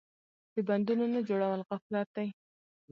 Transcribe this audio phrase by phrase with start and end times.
[0.53, 2.27] د بندونو نه جوړول غفلت دی.